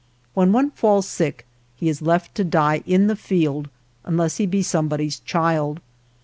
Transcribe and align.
When 0.33 0.51
one 0.51 0.71
falls 0.71 1.07
sick 1.07 1.45
he 1.75 1.87
is 1.87 2.01
left 2.01 2.33
to 2.33 2.43
die 2.43 2.81
in 2.87 3.05
the 3.05 3.15
field 3.15 3.69
unless 4.03 4.37
he 4.37 4.47
be 4.47 4.63
somebody's 4.63 5.19
child 5.19 5.79